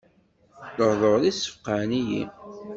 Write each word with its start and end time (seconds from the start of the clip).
Lehduṛ-is 0.77 1.35
ssfeqɛen-iyi. 1.37 2.23